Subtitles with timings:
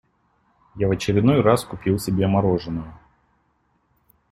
[0.75, 2.97] Я в очередной раз купил себе мороженного.